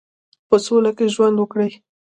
[0.49, 1.69] په سوله کې ژوند وکړي.